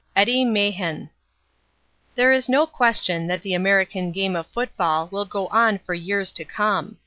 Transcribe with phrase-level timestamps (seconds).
[0.15, 1.11] Eddie Mahan
[2.15, 6.31] There is no question that the American game of football will go on for years
[6.31, 6.97] to come.